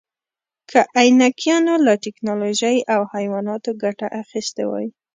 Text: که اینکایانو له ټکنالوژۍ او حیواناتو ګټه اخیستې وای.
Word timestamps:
که 0.69 0.79
اینکایانو 1.01 1.73
له 1.85 1.93
ټکنالوژۍ 2.05 2.77
او 2.93 3.01
حیواناتو 3.13 3.71
ګټه 3.83 4.07
اخیستې 4.21 4.63
وای. 4.67 4.87